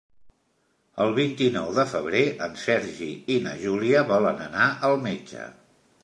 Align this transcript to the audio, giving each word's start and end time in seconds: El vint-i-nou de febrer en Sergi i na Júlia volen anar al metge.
El 1.03 1.11
vint-i-nou 1.17 1.67
de 1.79 1.83
febrer 1.91 2.23
en 2.45 2.57
Sergi 2.61 3.09
i 3.33 3.35
na 3.47 3.53
Júlia 3.65 4.01
volen 4.13 4.41
anar 4.47 4.71
al 4.89 4.97
metge. 5.05 5.43